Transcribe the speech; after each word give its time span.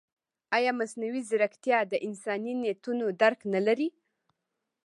ایا 0.57 0.71
مصنوعي 0.79 1.21
ځیرکتیا 1.29 1.79
د 1.91 1.93
انساني 2.07 2.53
نیتونو 2.63 3.05
درک 3.21 3.39
نه 3.53 3.59
لري؟ 3.67 3.89